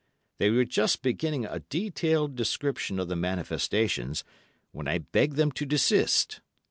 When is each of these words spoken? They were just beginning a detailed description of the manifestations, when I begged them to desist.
They 0.39 0.49
were 0.49 0.65
just 0.65 1.03
beginning 1.03 1.45
a 1.45 1.59
detailed 1.59 2.33
description 2.35 2.97
of 2.99 3.07
the 3.07 3.15
manifestations, 3.15 4.23
when 4.71 4.87
I 4.87 4.97
begged 4.97 5.35
them 5.35 5.51
to 5.51 5.63
desist. 5.67 6.41